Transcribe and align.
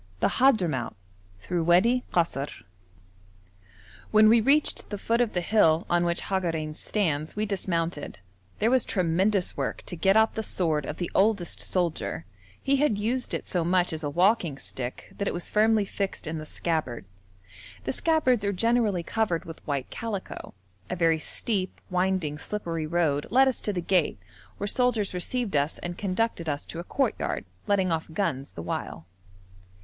26.] 0.21 0.39
CHAPTER 0.39 0.65
IX 0.85 0.95
THROUGH 1.41 1.61
WADI 1.63 2.03
KASR 2.11 2.63
When 4.09 4.29
we 4.29 4.41
reached 4.41 4.89
the 4.89 4.97
foot 4.97 5.21
of 5.21 5.33
the 5.33 5.41
hill 5.41 5.85
on 5.91 6.03
which 6.05 6.21
Hagarein 6.21 6.73
stands 6.73 7.35
we 7.35 7.45
dismounted; 7.45 8.19
there 8.57 8.71
was 8.71 8.83
tremendous 8.83 9.55
work 9.55 9.83
to 9.85 9.95
get 9.95 10.17
out 10.17 10.33
the 10.33 10.41
sword 10.41 10.87
of 10.87 10.97
the 10.97 11.11
oldest 11.13 11.61
soldier; 11.61 12.25
he 12.59 12.77
had 12.77 12.97
used 12.97 13.35
it 13.35 13.47
so 13.47 13.63
much 13.63 13.93
as 13.93 14.01
a 14.03 14.09
walking 14.09 14.57
stick 14.57 15.13
that 15.19 15.27
it 15.27 15.35
was 15.35 15.49
firmly 15.49 15.85
fixed 15.85 16.25
in 16.25 16.39
the 16.39 16.47
scabbard. 16.47 17.05
The 17.83 17.93
scabbards 17.93 18.43
are 18.43 18.51
generally 18.51 19.03
covered 19.03 19.45
with 19.45 19.63
white 19.67 19.91
calico. 19.91 20.55
A 20.89 20.95
very 20.95 21.19
steep, 21.19 21.79
winding, 21.91 22.39
slippery 22.39 22.87
road 22.87 23.27
led 23.29 23.47
us 23.47 23.61
to 23.61 23.71
the 23.71 23.81
gate, 23.81 24.17
where 24.57 24.65
soldiers 24.65 25.13
received 25.13 25.55
us 25.55 25.77
and 25.77 25.95
conducted 25.95 26.49
us 26.49 26.65
to 26.65 26.79
a 26.79 26.83
courtyard, 26.83 27.45
letting 27.67 27.91
off 27.91 28.07
guns 28.11 28.53
the 28.53 28.63
while. 28.63 29.05